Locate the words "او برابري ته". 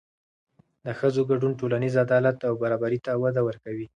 2.47-3.11